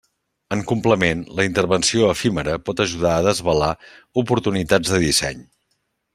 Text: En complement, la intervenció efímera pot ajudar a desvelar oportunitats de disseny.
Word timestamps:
En 0.53 0.61
complement, 0.69 1.19
la 1.39 1.45
intervenció 1.49 2.07
efímera 2.13 2.57
pot 2.71 2.81
ajudar 2.87 3.13
a 3.19 3.27
desvelar 3.29 3.69
oportunitats 4.23 4.97
de 4.97 5.05
disseny. 5.07 5.47